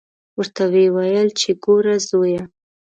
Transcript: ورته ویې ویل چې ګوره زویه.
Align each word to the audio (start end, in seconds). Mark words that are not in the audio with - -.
ورته 0.37 0.63
ویې 0.71 0.87
ویل 0.95 1.29
چې 1.39 1.49
ګوره 1.63 1.95
زویه. 2.09 2.43